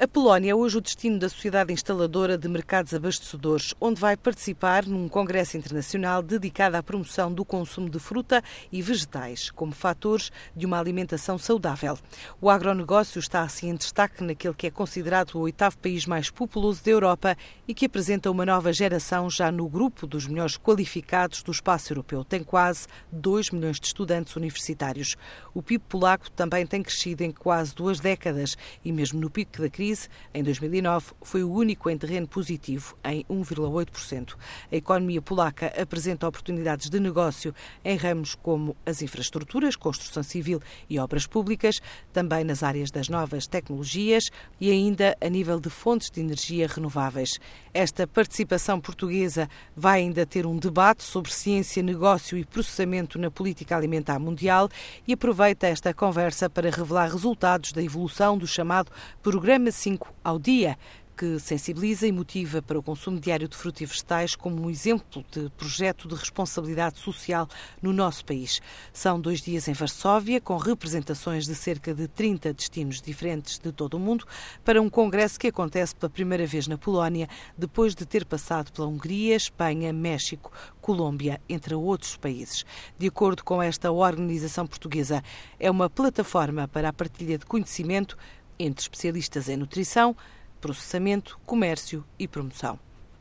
[0.00, 4.86] A Polónia é hoje o destino da Sociedade Instaladora de Mercados Abastecedores, onde vai participar
[4.86, 8.40] num congresso internacional dedicado à promoção do consumo de fruta
[8.70, 11.98] e vegetais como fatores de uma alimentação saudável.
[12.40, 16.84] O agronegócio está assim em destaque naquele que é considerado o oitavo país mais populoso
[16.84, 17.36] da Europa
[17.66, 22.24] e que apresenta uma nova geração já no grupo dos melhores qualificados do espaço europeu.
[22.24, 25.16] Tem quase 2 milhões de estudantes universitários.
[25.52, 29.68] O PIB polaco também tem crescido em quase duas décadas e mesmo no pico da
[29.68, 34.36] crise crise, em 2009, foi o único em terreno positivo, em 1,8%.
[34.70, 40.60] A economia polaca apresenta oportunidades de negócio em ramos como as infraestruturas, construção civil
[40.90, 41.80] e obras públicas,
[42.12, 47.40] também nas áreas das novas tecnologias e ainda a nível de fontes de energia renováveis.
[47.72, 53.76] Esta participação portuguesa vai ainda ter um debate sobre ciência, negócio e processamento na política
[53.76, 54.68] alimentar mundial
[55.06, 60.76] e aproveita esta conversa para revelar resultados da evolução do chamado Programa 5 ao dia,
[61.18, 65.24] que sensibiliza e motiva para o consumo diário de frutas e vegetais como um exemplo
[65.32, 67.48] de projeto de responsabilidade social
[67.82, 68.60] no nosso país.
[68.92, 73.94] São dois dias em Varsóvia, com representações de cerca de 30 destinos diferentes de todo
[73.94, 74.24] o mundo,
[74.64, 78.86] para um congresso que acontece pela primeira vez na Polónia, depois de ter passado pela
[78.86, 82.64] Hungria, Espanha, México, Colômbia, entre outros países.
[82.96, 85.20] De acordo com esta organização portuguesa,
[85.58, 88.16] é uma plataforma para a partilha de conhecimento
[88.58, 90.16] entre especialistas em nutrição,
[90.60, 92.78] processamento, comércio e promoção.